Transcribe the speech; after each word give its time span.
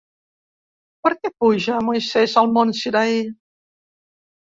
Per 1.03 1.11
què 1.19 1.31
puja 1.45 1.83
Moisès 1.91 2.37
al 2.43 2.53
mont 2.59 2.75
Sinaí? 2.83 3.25